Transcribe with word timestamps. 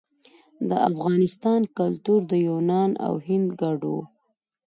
د 0.69 0.71
افغانستان 0.89 1.61
کلتور 1.77 2.19
د 2.31 2.33
یونان 2.47 2.91
او 3.05 3.13
هند 3.27 3.47
ګډ 3.61 3.81
و 3.93 3.93